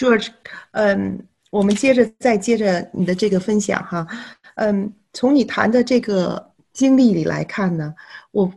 [0.00, 0.28] George，
[0.70, 4.06] 嗯，我们接着再接着你的这个分享哈，
[4.54, 7.94] 嗯，从你谈的这个经历里来看呢，
[8.30, 8.50] 我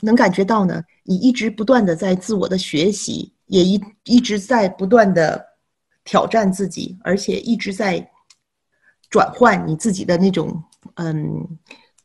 [0.00, 5.44] 能感觉到呢，你一直不断的在自我的学习，也一一直在不断的
[6.02, 8.10] 挑战自己，而且一直在
[9.10, 11.46] 转换你自己的那种嗯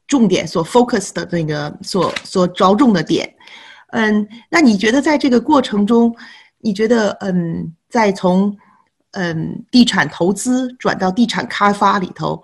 [0.06, 3.34] 重点所 focus 的那个所所着重的点，
[3.92, 6.14] 嗯，那你觉得在这个过程中，
[6.58, 8.54] 你觉得嗯，在从
[9.16, 12.42] 嗯地产投资转到地产开发里头，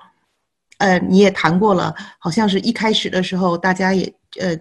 [0.79, 4.57] 呃，你也谈过了，好像是一开始的时候大家也呃。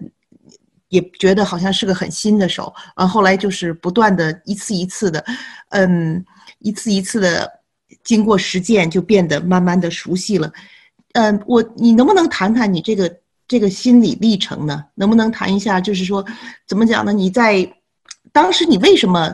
[0.91, 5.23] 也觉得好像是个很新的手，完后来就是不断的一次一次的，
[5.69, 6.21] 嗯，
[6.59, 7.49] 一次一次的
[8.03, 10.51] 经过实践，就变得慢慢的熟悉了。
[11.13, 13.09] 嗯，我你能不能谈谈你这个
[13.47, 14.83] 这个心理历程呢？
[14.95, 16.25] 能不能谈一下，就是说
[16.67, 17.13] 怎么讲呢？
[17.13, 17.65] 你在
[18.33, 19.33] 当时你为什么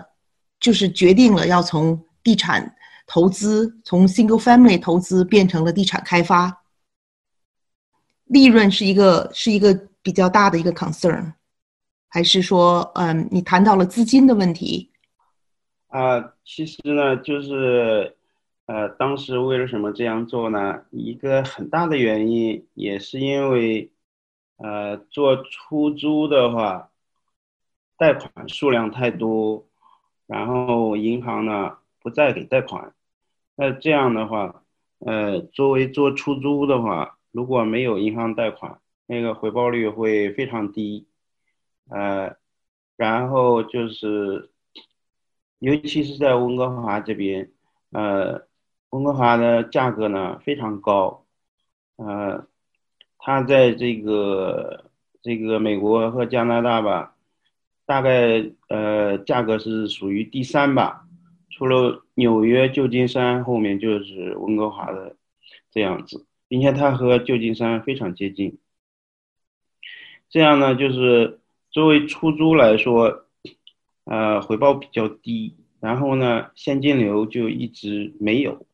[0.60, 6.62] 就是决定了要从地产投资，从 single family 投资变成了地产开发？
[8.26, 11.32] 利润是一个是一个比较大的一个 concern。
[12.10, 14.92] 还是说，嗯，你谈到了资金的问题？
[15.88, 18.18] 啊，其实呢，就是，
[18.66, 20.82] 呃，当时为了什么这样做呢？
[20.92, 23.90] 一个很大的原因也是因为，
[24.58, 26.90] 呃，做出租的话，
[27.98, 29.66] 贷款数量太多，
[30.26, 31.78] 然后银行呢
[32.08, 32.94] 不再给贷款，
[33.58, 34.64] 那这样的话，
[35.00, 41.06] 呃，作为做出租的话，如果没有银行贷款，那个回报率会非常低。
[41.90, 42.38] 呃，
[42.96, 44.52] 然后就是，
[45.60, 47.52] 尤其是在温哥华这边，
[47.92, 48.48] 呃，
[48.92, 51.26] 温哥华的价格呢非常高，
[51.98, 52.48] 呃，
[53.18, 54.86] 它在这个
[55.22, 57.16] 这个美国和加拿大吧，
[57.86, 61.07] 大概呃价格是属于第三吧，
[61.50, 65.16] 除了纽约、旧金山后面就是温哥华的
[65.72, 68.58] 这样子，并且它和旧金山非常接近，
[70.30, 71.40] 这样呢就是。
[71.70, 73.26] 作为出租来说，
[74.06, 78.66] 呃，回报比较低，然后呢，现金流就一直没有，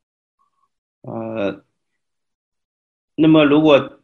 [1.02, 1.66] 呃，
[3.16, 4.00] 那么如果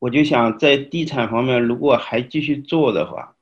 [0.00, 3.36] 我就想在地产方面，如果还继续做的话，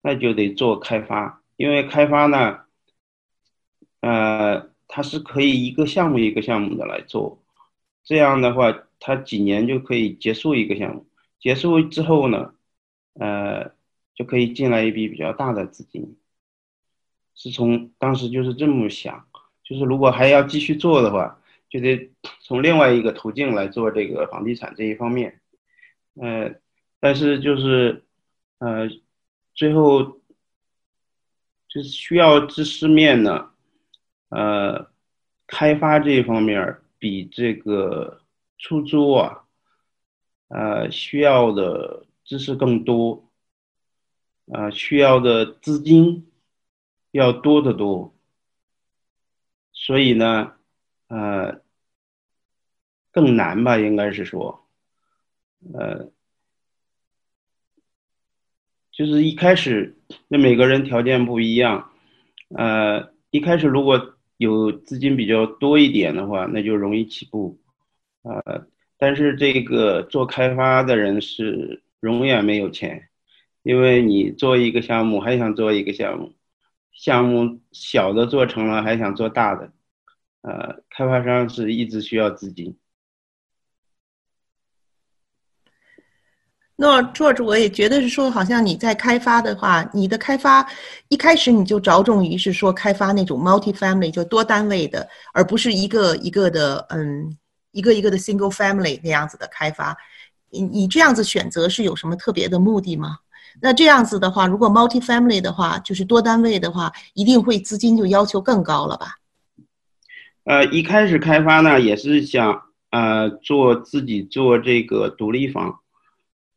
[0.00, 2.62] 那就得做开发，因为开发呢，
[4.02, 7.42] 呃，它是可以一个项目一个项目的来做，
[8.04, 11.06] 这样的话，它几年就可以结束一个项目，
[11.40, 12.54] 结束之后呢，
[13.14, 13.72] 呃。
[14.14, 16.18] 就可以进来一笔比较大的资金，
[17.34, 19.26] 是从当时就是这么想，
[19.64, 21.40] 就是如果还要继续做的话，
[21.70, 22.10] 就得
[22.42, 25.40] 从另外一个途径来做这个房地产这一方面，
[26.20, 26.54] 呃，
[27.00, 28.04] 但是就是
[28.58, 28.86] 呃，
[29.54, 30.20] 最后
[31.66, 33.51] 就是需要知识面呢，
[34.32, 34.90] 呃，
[35.46, 38.22] 开发这一方面比这个
[38.58, 39.44] 出租啊，
[40.48, 43.28] 呃，需要的知识更多。
[44.52, 46.30] 啊，需要的资金
[47.12, 48.12] 要多得多，
[49.72, 50.54] 所以呢，
[51.06, 51.62] 呃，
[53.12, 54.68] 更难吧，应该是说，
[55.72, 56.10] 呃，
[58.90, 61.92] 就是一开始那每个人条件不一样，
[62.48, 67.58] 呃，一开始如果有资金比较多一点的话，那就容易起步，
[68.22, 68.66] 呃，
[68.98, 73.08] 但是这个做开发的人是永远没有钱。
[73.62, 76.32] 因为你做一个项目，还想做一个项目，
[76.92, 79.72] 项目小的做成了，还想做大的，
[80.42, 82.76] 呃，开发商是一直需要资金。
[86.82, 90.66] 那 George，我也觉得是说，好像你在开发的话，你的开发
[91.10, 97.36] 一开始你就着重于是说开发那种 multi-family 就多单位的，而不是一个一个的，嗯，
[97.70, 99.96] 一个一个的 single family 那样子的开发。
[100.50, 103.18] 你你这样子选择是有什么特别的目的吗？
[103.60, 109.18] 那这样子的话，如果 multi family 的话，就是多单位的话，一定会资金就要求更高了吧？
[110.46, 115.78] 呃，一开始开发呢，也是想呃做自己做这个独立房，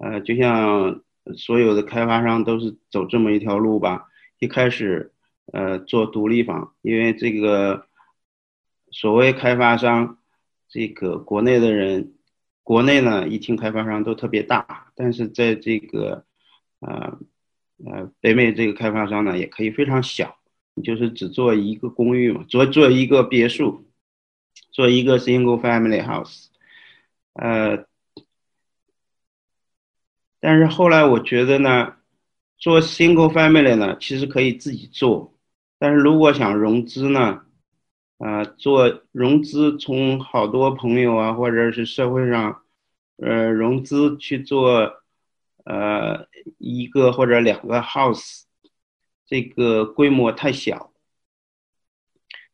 [0.05, 1.01] 呃，就像
[1.35, 4.07] 所有的开发商都是走这么一条路吧。
[4.37, 5.11] 一开始
[5.51, 7.87] 呃做独立房，因为这个
[8.91, 10.19] 所谓开发商，
[10.69, 12.13] 这个国内的人，
[12.61, 16.23] 国内呢一听开发商都特别大，但是在这个
[16.81, 17.17] 呃，
[17.83, 20.37] 呃，北美这个开发商呢，也可以非常小，
[20.83, 23.87] 就是只做一个公寓嘛，做做一个别墅，
[24.71, 26.49] 做一个 single family house，
[27.33, 27.87] 呃，
[30.39, 31.95] 但是后来我觉得呢，
[32.57, 35.37] 做 single family 呢，其实可以自己做，
[35.79, 37.41] 但是如果想融资呢，
[38.17, 42.63] 啊，做融资，从好多朋友啊，或者是社会上，
[43.17, 45.01] 呃，融资去做，
[45.65, 46.27] 呃，
[46.57, 48.43] 一个或者两个 house，
[49.25, 50.91] 这个规模太小，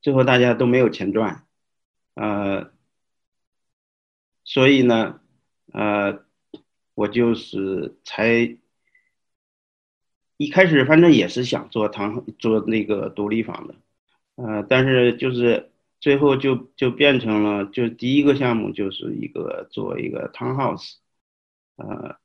[0.01, 1.45] 最后大家都没有钱赚，
[2.15, 2.71] 呃，
[4.43, 5.19] 所以呢，
[5.73, 6.23] 呃，
[6.93, 8.57] 我就是才
[10.38, 13.75] 一开始反正也是想做堂做那个独立房的。
[14.35, 20.95] 呃，但是就是最后就就变成了，就第一个项目就是一个做一个 townhouse，
[21.75, 22.15] 呃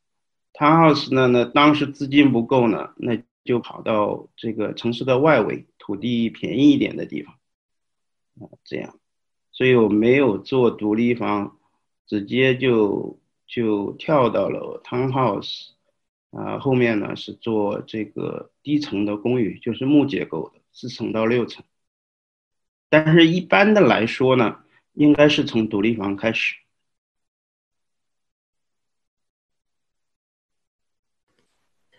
[0.55, 7.35] ，townhouse 呢，那当时资金不够呢，那就跑到这个城市的外围，土地便宜一点的地方，
[8.41, 8.99] 啊，这样，
[9.53, 11.59] 所以我没有做独立房，
[12.07, 15.69] 直接就就跳到了 townhouse，
[16.31, 21.65] 啊，后面呢是做这个低层的公寓，就是木结构的，四层到六层。
[22.89, 24.59] 但是，一般的来说呢，
[24.95, 26.55] 应该是从独立房开始。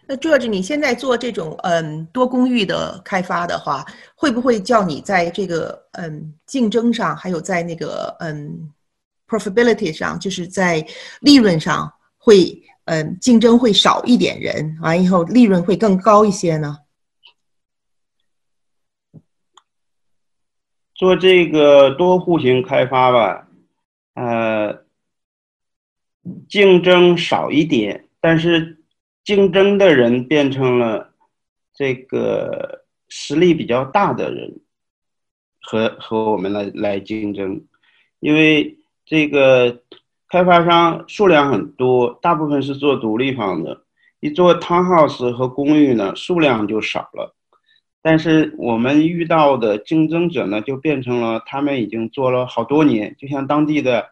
[0.09, 3.85] 那 George，你现在做这种嗯多公寓的开发的话，
[4.15, 8.71] 会不会叫你在这个嗯竞争上，还有在那个嗯
[9.27, 10.85] profitability 上，就是在
[11.21, 16.77] 利润上会嗯竞争会少一点人，完以后利润会更高一些呢？
[20.95, 23.47] 做这个多户型开发吧，
[24.15, 24.83] 呃，
[26.49, 28.81] 竞争少一点，但是
[29.23, 31.13] 竞争的人变成了
[31.75, 34.59] 这个实力比较大的人，
[35.61, 37.63] 和和我们来来竞争，
[38.19, 38.76] 因为
[39.07, 39.83] 这个
[40.27, 43.83] 开发商数量很多，大部分是做独立房的，
[44.19, 47.33] 一做 townhouse 和公寓呢，数量就少了。
[48.01, 54.09] 但是我们遇到的竞争者呢，就变成了他们已经做了好多年，就像当地的、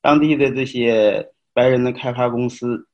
[0.00, 2.88] 当地的这些白人的开发公司，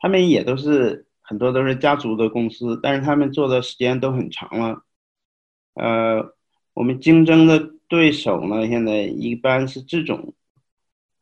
[0.00, 4.82] 他们也都是很多都是家族的公司，但是他们做的时间都很长了。
[5.74, 6.34] 呃，
[6.74, 10.34] 我们竞争的对手呢，现在一般是这种，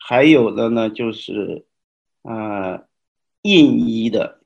[0.07, 1.65] 还有的呢就是，
[2.21, 2.87] 呃，
[3.41, 4.41] 印裔的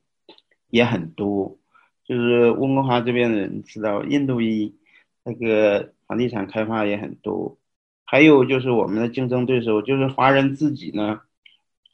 [0.69, 1.59] 也很多。
[2.05, 4.79] 就是温哥华这边的人知道，印度裔
[5.25, 7.59] 那个房地产开发也很多，
[8.05, 11.23] 还有就是我们的竞争对手就是华人自己呢，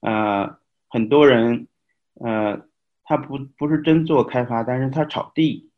[0.01, 1.67] 啊，很多人，
[2.21, 2.67] 呃，
[3.03, 5.71] 他不不是真做开发，但是他炒地，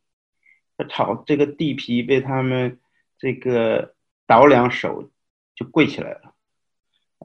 [0.77, 2.81] 他炒这个地皮被他们
[3.17, 3.95] 这个
[4.27, 5.09] 倒两手
[5.55, 6.35] 就跪起来了，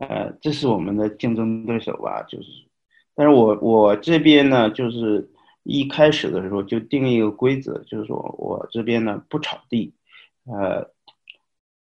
[0.01, 2.47] 呃，这是我们的竞争对手吧，就是，
[3.15, 5.29] 但是我我这边呢就是。
[5.63, 9.93] 一开始的时候就定一个规则，就是说我这边呢不炒地，
[10.45, 10.89] 呃，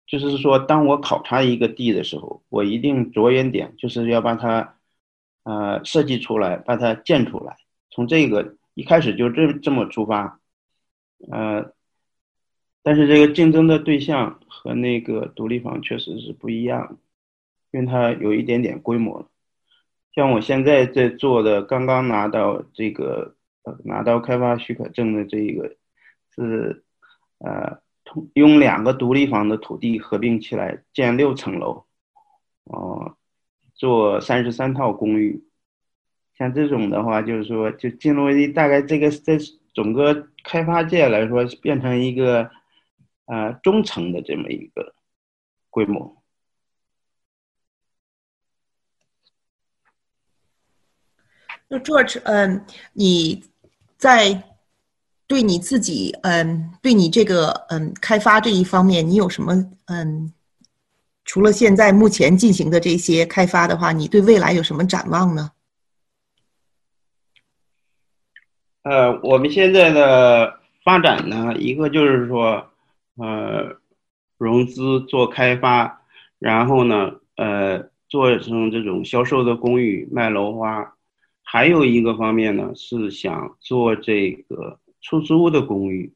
[0.07, 4.77] 就是说当我考察一个地的时候，我一定着眼点就是要把它，
[5.43, 7.55] 呃，设计出来，把它建出来。
[7.91, 10.41] 从这个一开始就这这么出发，
[11.31, 11.71] 呃，
[12.83, 16.97] 但是这个竞争的对象和那个独立房确实是不一样，
[17.73, 19.29] 因为它有一点点规模。
[20.15, 23.77] 像我现在在做的，刚刚拿到这个呃。
[23.85, 25.77] 拿到开发许可证的这一个
[26.35, 26.85] 是，
[27.39, 31.85] 呃，同用两个独立房的土地合并起来建六层楼，
[32.65, 33.17] 哦，
[33.75, 35.43] 做三十三套公寓，
[36.39, 39.37] 像这种的话，就是说就进入大概这个在
[39.75, 42.49] 整个开发界来说，变成一个
[43.27, 44.95] 呃中层的这么一个
[45.71, 46.23] 规模。
[51.69, 53.45] 那 George，嗯，你。
[53.99, 54.45] 在
[55.27, 59.55] 对你自己，嗯，对你这个，嗯，开发这一方面，你有什么，
[59.87, 60.35] 嗯，
[61.25, 65.51] 除了现在目前进行的这些开发的话，你对未来有什么展望呢？
[68.83, 72.69] 呃，我们现在的发展呢，一个就是说，
[73.17, 73.79] 呃，
[74.37, 76.03] 融资做开发，
[76.39, 80.93] 然后呢，呃，做成这种销售的公寓卖楼花。
[81.49, 86.13] 还有一个方面呢，是想做这个出租的公寓，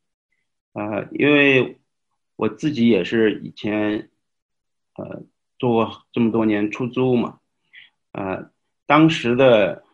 [0.72, 1.78] 呃，因为
[2.34, 4.10] 我自己也是以前，
[4.96, 5.22] 呃，
[5.56, 7.38] 做这么多年出租嘛，
[8.10, 8.50] 呃，
[8.86, 9.84] 当时的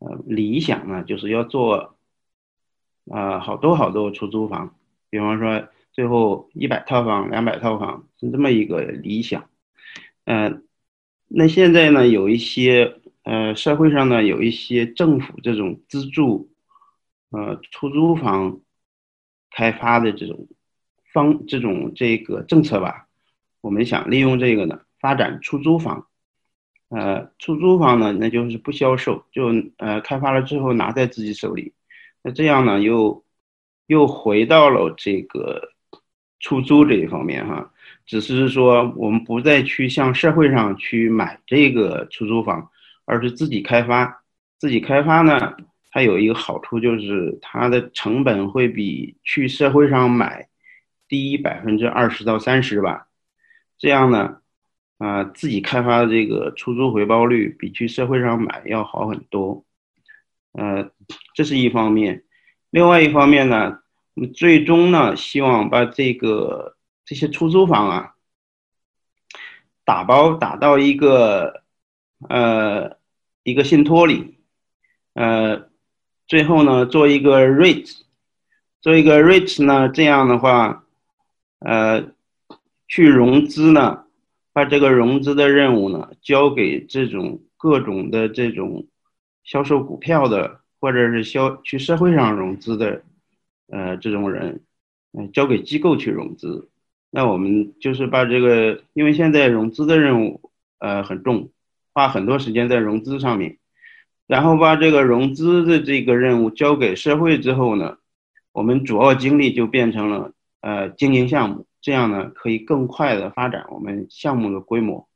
[0.00, 1.94] 呃理想呢，就是要做，
[3.04, 4.74] 呃，好多好多出租房，
[5.10, 9.48] 比方说最后一百套房、两百套房是这么一个理想，
[10.24, 10.66] 嗯，
[11.28, 13.00] 那现在呢，有一些。
[13.24, 16.50] 呃，社会上呢有一些政府这种资助，
[17.30, 18.60] 呃，出租房
[19.50, 20.48] 开发的这种
[21.12, 23.06] 方这种这个政策吧，
[23.60, 26.06] 我们想利用这个呢发展出租房。
[26.88, 29.46] 呃，出租房呢，那就是不销售，就
[29.78, 31.72] 呃开发了之后拿在自己手里。
[32.22, 33.24] 那这样呢，又
[33.86, 35.70] 又回到了这个
[36.38, 37.72] 出租这一方面哈。
[38.04, 42.68] 只是说我们不再去向社会上去买这个出租房，
[43.12, 44.24] 而是自己开发。
[44.58, 45.56] 自己开发呢，
[45.90, 50.48] 它有一个好处就是它的成本会比去社会上买
[51.06, 53.08] 低百分之二十到三十吧。
[53.78, 54.38] 这样呢。
[54.98, 59.64] 啊，自己开发的这个出租回报率比去社会上买要好很多，
[60.52, 60.92] 呃，
[61.34, 62.22] 这是一方面。
[62.70, 63.80] 另外一方面呢，
[64.32, 68.14] 最终呢，希望把这个这些出租房啊，
[69.84, 71.64] 打包打到一个
[72.28, 72.96] 呃
[73.42, 74.38] 一个信托里，
[75.14, 75.68] 呃，
[76.26, 78.00] 最后呢做一个 REIT，
[78.80, 80.84] 做一个 REIT 呢，这样的话，
[81.60, 82.12] 呃，
[82.88, 84.04] 去融资呢。
[84.54, 88.86] 把这个融资的任务呢，交给这种各种的这种
[89.44, 93.02] 销售股票的，或者是销去社会上融资的，
[93.68, 94.62] 呃，这种人，
[95.14, 96.68] 嗯，交给机构去融资。
[97.08, 101.48] 那我们就是把这个，因为现在融资的任务，呃，很重，
[101.92, 103.58] 花很多时间在融资上面，
[104.26, 107.96] 然后把这个融资的这个任务交给社会之后呢，
[108.52, 111.66] 我们主要精力就变成了，呃，经营项目。
[111.80, 115.08] 这样呢，可以更快的发展我们项目的规模。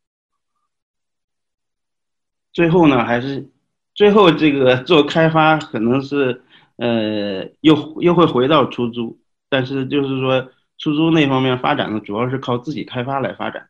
[2.53, 3.49] 最后呢，还是
[3.95, 6.43] 最后这个 做开发可能是
[6.75, 13.69] 呃，又又会回到出租，但是就是说出租那方面发展呢，主要是靠自己开发来发展。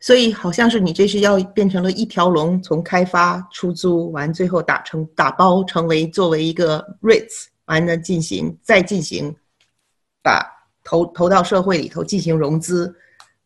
[0.00, 9.34] 所以好像是你这是要变成了一条龙，从开发、出租完，最后打成打包成为作为一个 REITs 完了进行再进行。
[10.20, 10.44] 把
[10.84, 12.94] 投投到社会里头进行融资，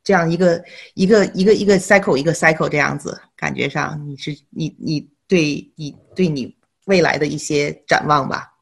[0.03, 0.61] 这样一个
[0.95, 6.53] 一个一个一个 cycle 一个 cycle 这样子，感觉上你是你你对你对你
[6.87, 8.53] 未来的一些展望吧？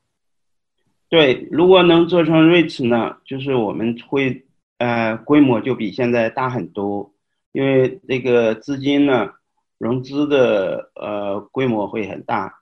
[1.09, 4.45] 对，如果能做成 REITs 呢，就是我们会
[4.79, 7.11] 呃规模就比现在大很多，
[7.52, 9.30] 因为这个资金呢
[9.78, 12.61] 融资的呃规模会很大，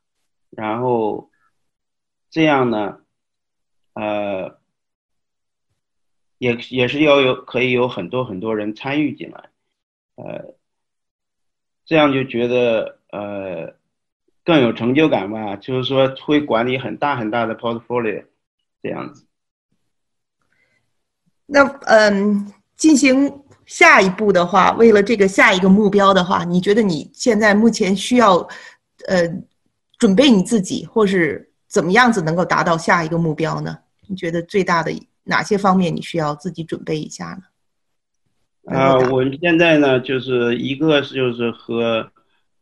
[0.50, 1.30] 然后
[2.30, 3.00] 这样呢
[3.94, 4.58] 呃。
[6.40, 9.50] 也也是要有可以有很多很多人参与进来，
[10.14, 10.54] 呃，
[11.84, 13.74] 这样就觉得呃
[14.44, 15.56] 更有成就感吧。
[15.56, 18.24] 就是说会管理很大很大的 portfolio
[18.80, 19.26] 这样子。
[21.46, 28.38] 那嗯，进行下一步的话，为了这个下一个目标的话，你觉得你现在目前需要
[29.06, 29.28] 呃
[29.98, 33.78] 准备你自己，或是怎么样子能够达到下一个目标呢？
[34.08, 34.90] 你觉得最大的？
[35.30, 37.38] 哪些方面你需要自己准备一下
[38.64, 38.74] 呢？
[38.74, 42.10] 啊，我们现在呢，就是一个是就是和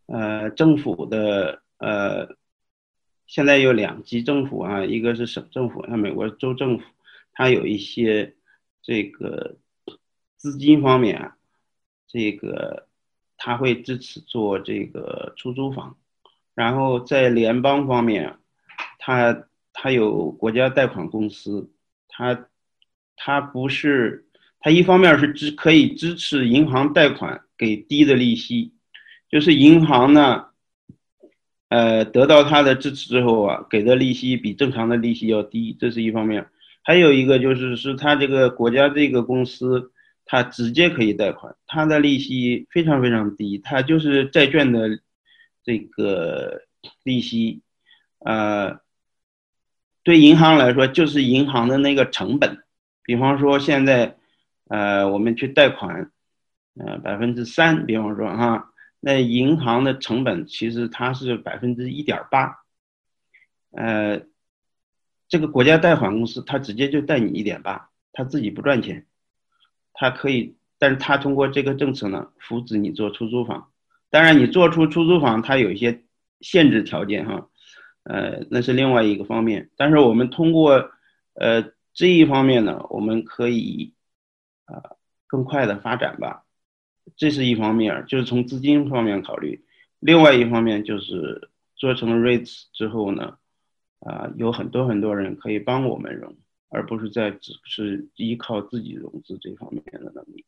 [0.06, 2.26] 呃政府的呃，
[3.28, 6.84] 现在有两级政府啊，一个是省政府，像美国州政府，
[7.32, 8.34] 它有一些
[8.82, 9.54] 这个
[10.52, 11.36] 资金方面啊，
[12.06, 12.86] 这个
[13.36, 15.96] 他会支持做这个出租房，
[16.54, 18.36] 然后在联邦方面，
[19.00, 21.72] 他他有国家贷款公司，
[22.08, 22.46] 他
[23.16, 24.28] 他不是，
[24.60, 28.72] 他一方面是支可以支持银行贷款给低的利息，
[29.28, 30.46] 就是银行呢，
[31.70, 36.46] 呃，得到他的支持之后啊，给的利息比正常的利息要低，这是一方面。
[36.82, 39.90] 还有一个就是，是他这个国家这个公司，
[40.26, 45.00] 它直接可以贷款，它的利息非常非常低，它就是债券的
[45.62, 46.62] 这个
[47.04, 47.62] 利息，
[48.18, 48.80] 呃，
[50.02, 52.62] 对银行来说就是银行的那个成本。
[53.02, 54.16] 比方说现在，
[54.68, 56.10] 呃，我们去贷款，
[56.74, 62.64] 呃，百分之三，比方说哈，那银行的成本其实它是百分之一点八，
[63.70, 64.22] 呃，
[65.28, 69.06] 这个国家贷款公司它直接就贷你一点八，他自己不赚钱，
[69.96, 73.70] 他可以，但是他通过这个政策呢，扶持你做出租房，
[74.10, 76.04] 当然你做出出租房，它有一些
[76.40, 77.48] 限制条件哈，
[78.04, 80.90] 呃，那是另外一个方面，但是我们通过，
[81.34, 81.74] 呃。
[81.98, 83.94] 这一方面呢，我们可以
[84.66, 84.82] 啊
[85.26, 86.44] 更快的发展吧，
[87.16, 89.64] 这是一方面，就是从资金方面考虑。
[89.98, 93.38] 另外一方面就是做成 REITs 之后呢，
[94.00, 96.36] 啊有很多很多人可以帮我们融，
[96.68, 100.44] 而不是在只是依靠自己融资这方面的能力。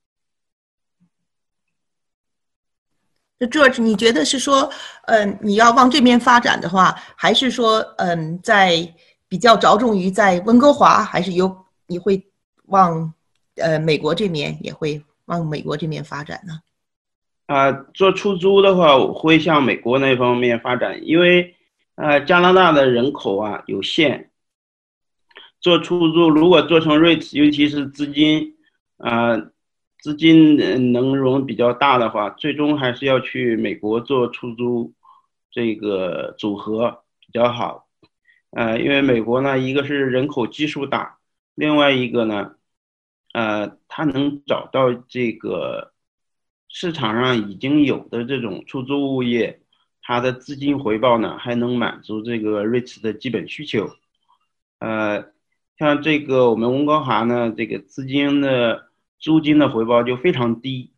[3.38, 4.70] 那 George，你觉得是说，
[5.06, 8.94] 嗯，你要往这边发展的话，还是说，嗯，在？
[9.30, 11.54] 比较着重于在温哥华，还是有
[11.86, 12.26] 你会
[12.68, 13.12] 往
[13.56, 16.58] 呃美国这面也会往美国这面发展呢？
[17.44, 21.54] 啊，做出租的话，我会向美国那方面发展，因为
[21.96, 24.30] 呃加拿大的人口啊有限，
[25.60, 28.56] 做出租如果做成 REIT，尤其是资金
[28.96, 29.36] 啊
[30.00, 30.56] 资金
[30.92, 34.94] 能容比较大的话，最终还是要去美国做出租
[35.50, 37.88] 这个组合比较好。
[38.50, 41.18] 呃，因为美国呢，一个是人口基数大，
[41.54, 42.52] 另外一个呢，
[43.32, 45.92] 呃，它能找到这个
[46.68, 49.60] 市场上已经有的这种出租物业，
[50.00, 53.90] 它的资金回报呢，还能满足这个 REIT 的基本需求。
[54.78, 55.26] 呃，
[55.78, 60.92] 像这个我们温哥华呢，这个资金的租金的回报就非常低，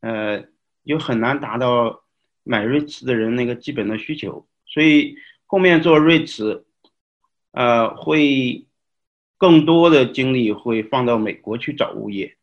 [0.00, 0.44] 呃，
[0.84, 2.04] 就很难达到
[2.42, 6.64] 买 REIT 的人那个基本的需求，所以后面做 REIT。
[7.54, 8.66] 呃，会
[9.36, 12.38] 更多的精力会放到美国去找物业。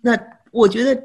[0.00, 1.02] 那我觉得，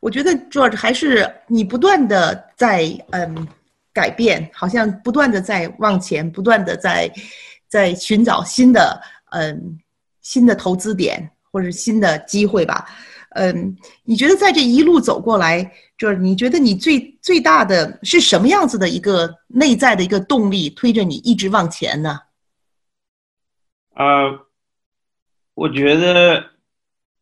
[0.00, 3.48] 我觉得主要还是你不断的在嗯
[3.92, 7.12] 改变，好像不断的在往前，不断的在
[7.68, 9.78] 在寻找新的嗯
[10.20, 11.30] 新的投资点。
[11.54, 12.84] 或者新的机会吧，
[13.36, 15.62] 嗯，你觉得在这一路走过来，
[15.96, 22.18] 就是你觉得你最最大的是什么样子的一个内在的一个动力推着你一直往前呢？
[23.94, 24.04] 啊，
[25.54, 26.44] 我觉得，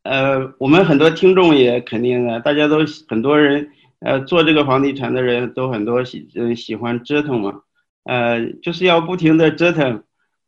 [0.02, 2.78] 呃，我们很多听众也肯定的，大家都
[3.08, 7.62] 很多人，呃，做这个房地产的人都很多喜嗯喜欢折腾嘛，
[8.04, 10.04] 呃，就是要不停的折腾，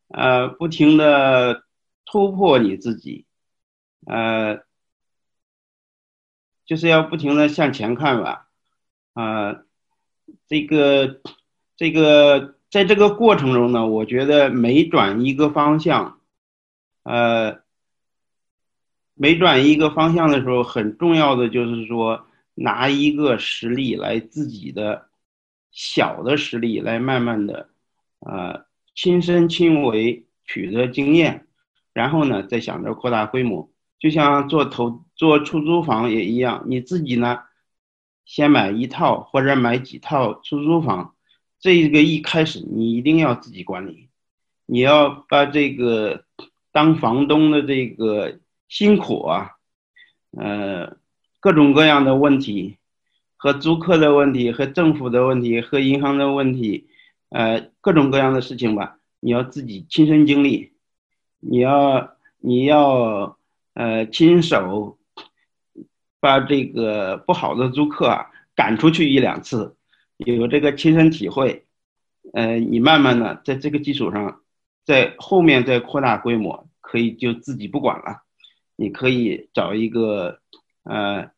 [0.09, 1.65] 呃，不停的
[2.05, 3.27] 突破你自己。
[4.07, 4.59] 呃，
[6.67, 8.49] 就是要不停的向前看吧，
[9.15, 9.63] 啊，
[10.47, 11.21] 这个
[11.77, 16.19] 这个在这个过程中呢，我觉得每转一个方向，
[17.03, 17.64] 呃，
[19.15, 25.09] 每转一个方向的时候，很重要的就是说拿一个实力来自己的
[25.71, 27.69] 小的实力来慢慢的，
[28.21, 31.47] 呃，亲身亲为取得经验，
[31.93, 33.71] 然后呢，再想着扩大规模。
[34.01, 37.41] 就像做投做出租房也一样，你自己呢，
[38.25, 41.15] 先买一套或者买几套出租房，
[41.59, 44.11] 这个一开始你一定要自己管理，
[44.67, 46.25] 你要把这个
[46.73, 49.53] 当房东的这个辛苦啊，
[50.33, 50.97] 呃，
[51.41, 52.79] 各种各样的问题，
[53.37, 56.89] 和租客的问题，和政府的问题，和银行的问题，
[57.31, 60.73] 呃，各种各样的事情吧，你要自己亲身经历，
[61.41, 63.39] 你要你要。
[63.77, 64.99] 呃，亲手
[66.21, 69.77] 把这个不好的租客啊赶出去一两次，
[70.19, 71.67] 有这个亲身体会，
[72.35, 74.43] 呃，你慢慢的在这个基础上，
[74.85, 78.23] 在后面再扩大规模，可以就自己不管了。
[78.77, 80.41] 你可以找一个
[80.83, 81.31] 呃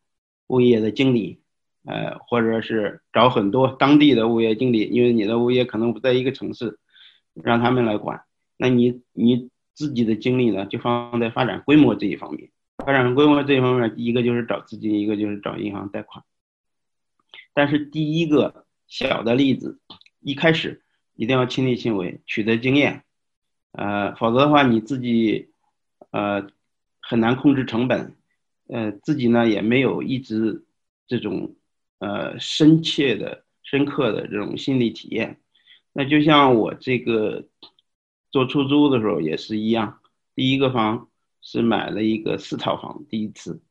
[0.46, 1.40] 物业的经理，
[1.84, 6.78] 呃，或者是找很多当地的物业经理，因为你的物业可能不在一个城市，
[7.34, 8.22] 让他们来管。
[8.56, 9.50] 那你你。
[9.76, 12.50] 自己的精力呢，就放在发展规模这一方面。
[12.78, 16.24] 发展规模这一方面，一个就是找资金，一个就是找银行贷款。
[17.52, 19.78] 但是第一个小的例子，
[20.20, 20.82] 一开始
[21.14, 23.04] 一定要亲力亲为，取得经验。
[23.72, 25.50] 呃，否则的话，你自己
[26.10, 26.46] 呃
[27.08, 28.16] 很难控制成本。
[28.68, 30.64] 呃，自己呢也没有一直
[31.06, 31.56] 这种
[31.98, 35.40] 呃深切的、深刻的这种心理体验。
[35.92, 37.44] 那就像我这个。
[38.32, 40.00] 做出租的时候也是一样，
[40.34, 41.08] 第一个房
[41.40, 43.62] 是买了一个四套房，第一次，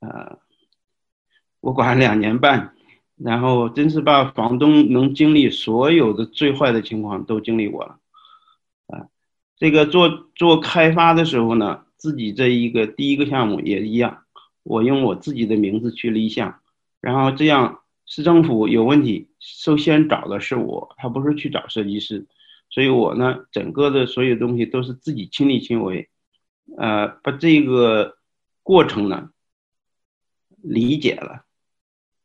[0.00, 0.38] 呃，
[1.60, 2.74] 我管两年半，
[3.16, 7.98] 然后真是把房东能经历所有的最坏的情况都经历过了，
[8.86, 9.08] 啊，
[9.56, 14.22] 这个做做开发的时候呢，自己这一个第一个项目也一样，
[14.62, 16.60] 我用我自己的名字去立项，
[17.00, 22.28] 然后这样市政府有问题，首先找的是我，他不是去找设计师。
[22.70, 26.08] 所以我呢，整个的所有东西都是自己亲力亲为，
[26.76, 28.18] 呃，把这个
[28.62, 29.30] 过程呢
[30.62, 31.44] 理解了，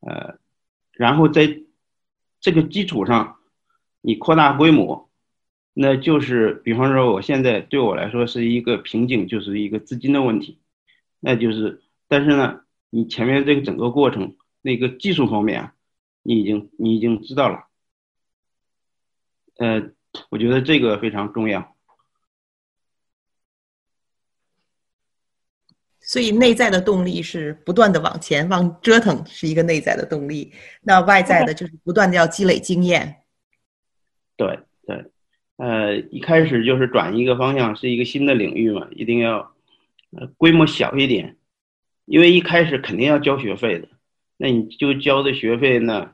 [0.02, 0.38] 呃，
[0.92, 1.64] 然后在
[2.40, 3.38] 这个基础上，
[4.02, 5.10] 你扩大规模，
[5.74, 10.60] 那就是比方说，我现在对我来说是一个瓶颈，就是一个资金的问题，
[11.20, 15.74] 那就是，但是呢，你前面这个整个过程那个技术方面啊，
[16.24, 17.68] 你已经你已经知道了，
[19.58, 19.92] 呃。
[20.30, 21.78] 我觉得这个非常重要。
[26.02, 30.52] 所以内在的动力是不断的往前往折腾，是一个内在的动力。
[30.82, 33.24] 那外在的就是不断的要积累经验。
[34.36, 35.10] 对对，
[35.62, 39.54] 呃，一开始就是转一个方向，是一个新的领域嘛，一定要
[40.12, 41.38] 呃规模小一点，
[42.06, 43.88] 因为一开始肯定要交学费的，
[44.38, 46.14] 那你就交的学费呢，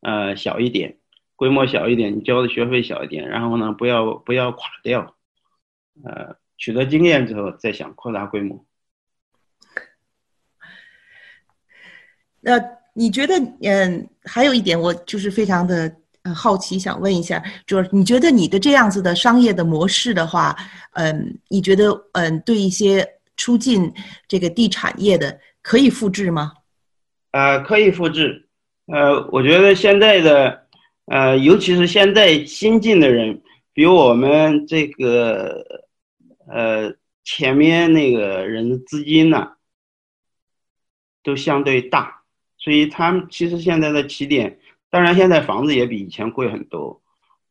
[0.00, 0.98] 呃小一点，
[1.34, 5.16] 规模小一点，你交的学费小一点，然后呢不要不要垮掉，
[6.04, 6.38] 呃。
[6.62, 8.66] 取得经验之后，再想扩大规模。
[12.42, 12.60] 那
[12.92, 15.96] 你觉得，嗯，还有一点，我就是非常的
[16.34, 20.56] 好奇，想问一下，就是你觉得你的这样子的商业的模式的话，
[20.92, 23.06] 嗯，你觉得，嗯，对一些
[23.36, 23.92] 出进
[24.28, 26.52] 这个地产业的可以复制吗？
[27.32, 28.48] 呃，可以复制。
[28.86, 30.66] 呃，我觉得现在的，
[31.06, 33.40] 呃，尤其是现在新进的人，
[33.72, 35.64] 比我们这个。
[36.52, 39.50] 呃，前面那个人的资金呢，
[41.22, 42.22] 都相对大，
[42.58, 44.58] 所以他们其实现在的起点，
[44.90, 47.00] 当然现在房子也比以前贵很多，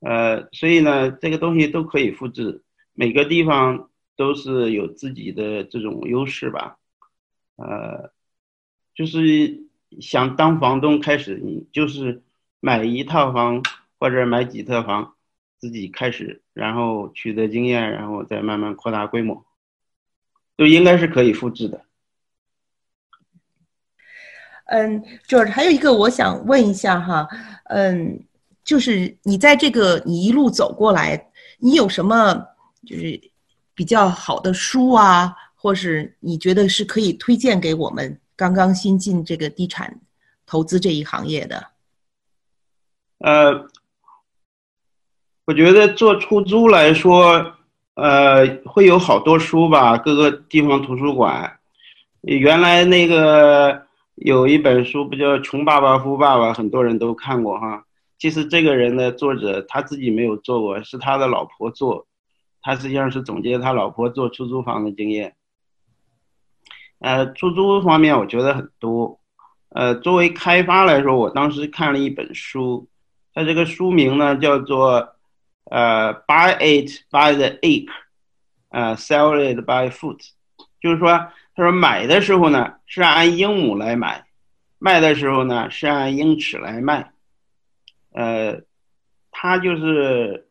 [0.02, 2.62] 呃，所以呢，这个东西都可以复制，
[2.94, 6.78] 每个地方都是有自己的这种优势吧，
[7.56, 8.12] 呃，
[8.94, 9.64] 就是
[10.00, 12.22] 想当房东开始，你就是
[12.60, 13.64] 买一套房
[14.00, 15.16] 或者买几套房。
[15.62, 19.46] 自己开始，然后取得经验，然后再慢慢扩大规模，
[20.56, 21.84] 都应该是可以复制的。
[24.70, 27.28] 嗯，George，还有一个我想问一下哈，
[27.66, 28.20] 嗯，
[28.64, 31.30] 就是你在这个你一路走过来，
[31.60, 32.48] 你有什么
[32.86, 33.20] 就是
[33.76, 40.00] 比较好的书啊，或是你觉得是可以推荐给我们刚刚新进这个地产
[40.46, 41.68] 投资这一行业的？
[43.20, 43.68] 呃。
[45.46, 47.56] 我觉得做出租来说，
[47.96, 51.58] 呃，会有好多书吧，各个地方图书馆。
[52.22, 53.88] 原来那个
[54.22, 57.86] 有一本书不叫《穷爸爸富爸爸》，很多人都看过哈。
[58.18, 62.06] 其实这个人的作者他自己没有做过，是他的老婆做。
[62.62, 65.36] 他实际上是总结他老婆做出租房的经验。
[67.00, 69.20] 呃，出租方面我觉得很多。
[69.70, 72.88] 呃，作为开发来说，我当时看了一本书，
[73.34, 75.16] 它这个书名呢叫做。
[75.72, 77.92] 呃，buy it by the acre，
[78.70, 80.18] 呃，sell it by foot，
[80.82, 81.28] 就是说，
[81.60, 84.26] 他说买的时候呢是按英亩来买，
[84.78, 87.12] 卖的时候呢是按英尺来卖。
[88.14, 88.62] 呃，
[89.30, 90.48] 他就是，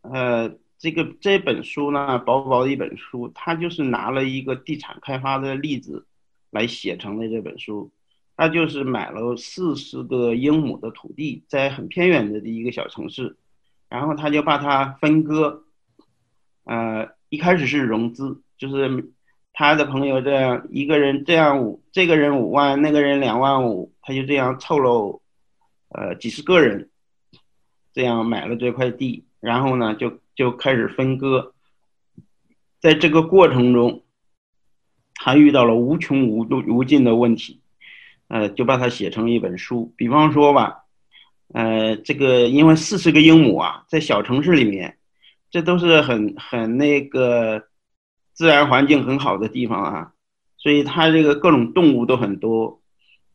[0.00, 6.06] 呃，这个这本书呢，薄薄的一本书，他就是拿了一个地产开发的例子
[6.48, 7.92] 来写成的这本书。
[8.34, 13.36] 他就是买了四十个英亩的土地，在很偏远的一个小城市。
[13.90, 15.64] 然后他就把它分割，
[16.64, 19.12] 呃，一开始是融资，就是
[19.60, 25.20] 他的朋友这样一个人这样五，这个人五万，那个人两万五，他就这样凑了，
[25.90, 26.88] 呃，几十个人，
[27.92, 31.52] 这样买了这块地，然后呢，就就开始分割，
[32.80, 34.02] 在这个过程中，
[35.16, 37.60] 他遇到了无穷无无尽的问题，
[38.28, 40.84] 呃，就把它写成一本书，比方说吧。
[41.52, 44.96] 呃，这个因为四十个英亩啊，在小城市里面，
[45.50, 47.62] 这都是很很那个
[48.32, 50.12] 自然环境很好的地方啊，
[50.56, 52.80] 所以它这个各种动物都很多。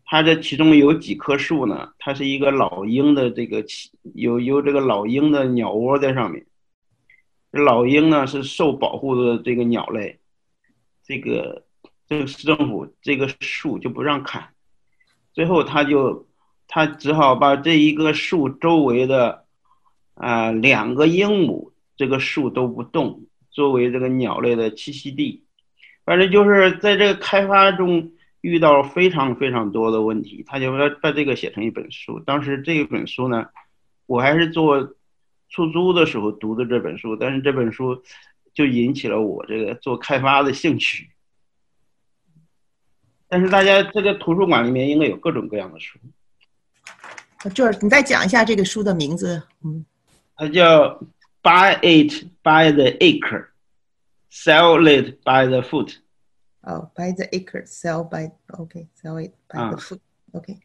[0.05, 3.65] 它这其中有几棵树呢，它是一个老鹰的这个
[4.13, 6.45] 有有这个老鹰的鸟窝在上面。
[7.51, 10.19] 老鹰呢是受保护的这个鸟类，
[11.03, 11.65] 这个
[12.07, 14.49] 这个市政府这个树就不让砍，
[15.33, 16.27] 最后他就。
[16.67, 19.45] 他只好把这一个树周围的，
[20.15, 25.41] 啊，两个鹦鹉这个树都不动，作为这个鸟类的栖息地。
[26.03, 32.19] 反正就是在这个开发中遇到非常非常多的问题，他就把把这个写成一本书。
[32.19, 33.47] 当时这本书呢，
[34.05, 34.93] 我还是做
[35.49, 38.03] 出租的时候读的这本书，但是这本书
[38.53, 41.09] 就引起了我这个做开发的兴趣。
[43.27, 45.97] 但是大家这个图书馆里面应该有各种各样的书。
[47.53, 49.85] 就是你再讲一下这个书的名字，嗯，
[50.35, 50.99] 它叫
[51.44, 53.48] Buy it by the acre,
[54.28, 55.98] sell it by the foot。
[56.62, 60.00] 哦，by the acre, sell by OK, sell it by the foot
[60.32, 60.60] OK。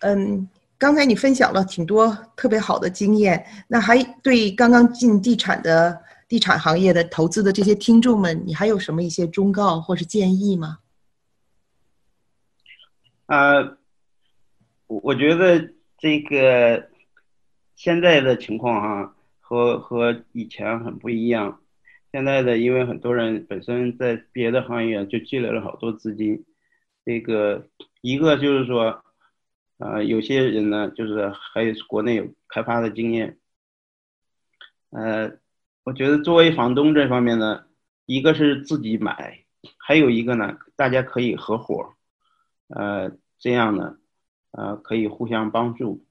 [0.00, 10.78] 嗯，刚才你分享了挺多特别好的经验，那还对刚刚进地产的地产行业的投资的这些听众们，你还有什么一些忠告或是建议吗？
[13.26, 13.78] 呃，
[14.86, 16.87] 我觉得这个
[17.79, 21.61] 现在的情况哈，和和以前很不一样。
[22.11, 26.43] 现在的因为很多人本身在别的行业就积累了好多资金，
[27.05, 27.69] 这个
[28.01, 29.01] 一个就是说，
[29.77, 33.37] 呃，有些人呢就是还有国内有开发的经验，
[34.89, 35.31] 呃，
[35.85, 37.63] 我觉得作为房东这方面呢，
[38.05, 39.45] 一个是自己买，
[39.77, 41.93] 还有一个呢大家可以合伙，
[42.67, 43.95] 呃，这样呢，
[44.51, 46.03] 呃，可以互相帮助，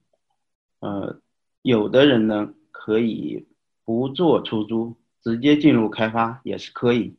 [0.79, 1.21] 呃，
[1.61, 3.47] 有的人呢可以
[3.83, 4.95] 不做出租。
[5.21, 7.17] 直接进入开发也是可以，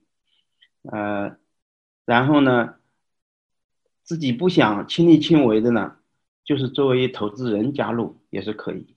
[0.84, 1.36] 呃，
[2.06, 2.76] 然后呢，
[4.02, 5.98] 自己不想亲力亲为的呢，
[6.42, 8.96] 就是作为投资人加入也是可以，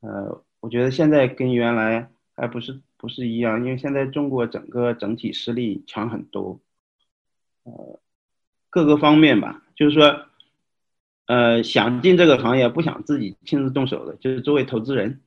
[0.00, 6.60] 呃，我觉得现在跟原来还不是不是一样，因为现在中国整个整体实力强很多，
[7.62, 8.00] 呃，
[8.68, 10.26] 各个方面吧，就是说，
[11.26, 15.22] 呃，想进这个行业不想自己亲自动手的，就是作为投资人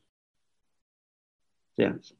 [1.75, 2.13] 这样子。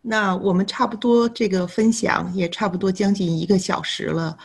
[0.00, 4.36] 那我们差不多这个分享也差不多将近一个小时了，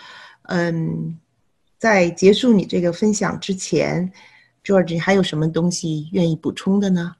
[0.43, 1.19] 嗯，
[1.77, 4.11] 在结束你这个分享之前
[4.63, 7.15] ，George 还有什么东西愿意补充的呢？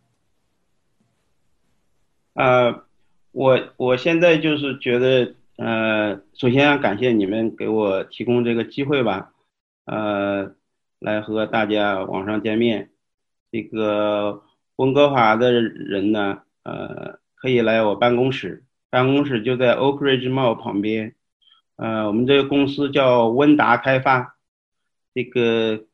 [2.34, 2.84] 呃，
[3.32, 9.34] 我我现在就是觉得，呃，首先要感谢你们给我提供这个机会吧，
[9.86, 10.56] 呃，
[11.00, 12.89] 来和大家网上见面。
[13.52, 14.43] 这个
[14.78, 17.20] 温哥华的人呢，呃。
[17.39, 21.13] 可以来我办公室，办公室就在 Oak Ridge Mall 旁边。
[21.76, 24.36] 呃，我们这个公司叫温达开发。
[25.13, 25.86] 这个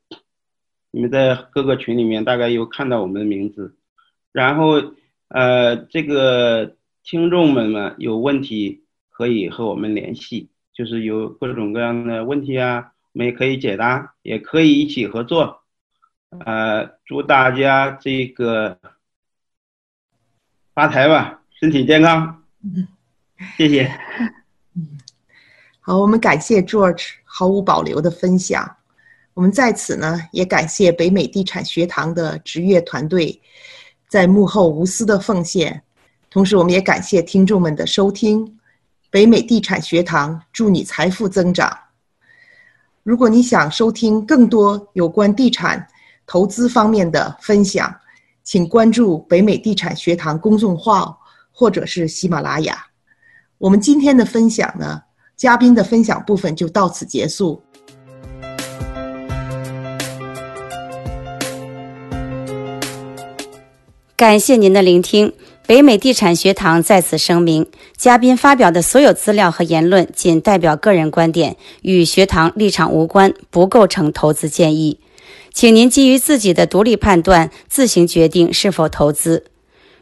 [0.90, 3.76] 你们在各个群里面大概有看到我们的名字。
[4.32, 4.94] 然后，
[5.28, 8.83] 呃，这个听众们呢有问题
[9.14, 15.62] 可以和我们联系，就是有各种各样的问题啊，我们也可以解答，也可以一起合作。
[16.46, 18.78] 呃，祝大家这个。
[20.76, 22.44] 发财吧，身体健康，
[23.56, 23.84] 谢谢。
[24.74, 24.98] 嗯，
[25.82, 28.76] 好，我们感谢 George 毫无保留的分享。
[29.36, 33.40] 我们在此呢，也感谢北美地产学堂的职业团队
[34.08, 35.84] 在幕后无私的奉献。
[36.32, 38.58] 同时，我们也感谢听众们的收听。
[39.14, 41.72] 北美地产学堂祝你财富增长。
[43.04, 45.88] 如果你想收听更多有关地产
[46.26, 47.96] 投资方面的分享，
[48.44, 51.16] 请关注北美地产学堂公众号，
[51.52, 52.88] 或者是喜马拉雅。
[53.60, 55.04] 我们今天的分享呢，
[55.36, 57.62] 嘉宾的分享部分就到此结束。
[64.18, 65.32] 感谢您的聆听。
[65.66, 75.00] 北美地产学堂在此声明：嘉宾发表的所有资料和言论仅代表个人观点，与学堂立场无关，不构成投资建议。
[75.54, 79.46] 请您基于自己的独立判断，自行决定是否投资。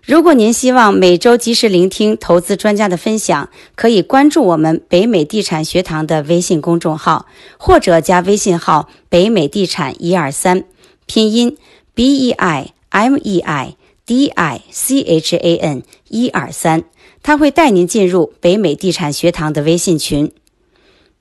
[0.03, 7.27] 如果您希望每周及时聆听投资专家的分享，可以关注我们北美地产学堂的微信公众号，
[7.59, 10.63] 或者加微信号“北美地产一二三”，
[11.05, 11.55] 拼音
[11.93, 13.75] B E I M E I
[14.11, 16.83] D I C H A N 一二三，
[17.23, 20.33] 他会带您进入北美地产学堂的微信群。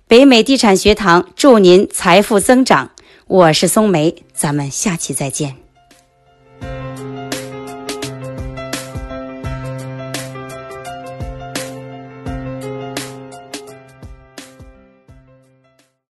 [0.08, 2.90] 北美地产学堂祝您财富增长。
[3.28, 5.54] 我是松梅，咱们下期再见。